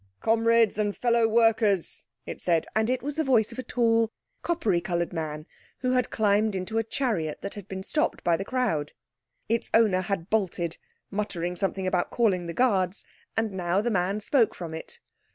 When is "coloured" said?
4.81-5.13